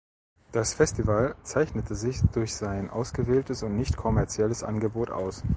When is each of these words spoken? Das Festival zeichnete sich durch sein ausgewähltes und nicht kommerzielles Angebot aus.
Das 0.51 0.73
Festival 0.73 1.35
zeichnete 1.43 1.93
sich 1.93 2.21
durch 2.33 2.55
sein 2.55 2.89
ausgewähltes 2.89 3.61
und 3.61 3.77
nicht 3.77 3.97
kommerzielles 3.97 4.63
Angebot 4.63 5.11
aus. 5.11 5.43